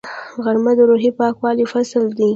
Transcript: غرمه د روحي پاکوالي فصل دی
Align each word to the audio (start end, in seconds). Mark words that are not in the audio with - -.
غرمه 0.43 0.71
د 0.77 0.79
روحي 0.89 1.11
پاکوالي 1.19 1.65
فصل 1.73 2.03
دی 2.17 2.29